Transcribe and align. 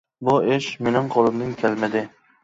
بۇ 0.27 0.31
ئىش 0.53 0.69
مىنىڭ 0.87 1.11
قولۇمدىن 1.15 1.51
كەلمىدى. 1.59 2.03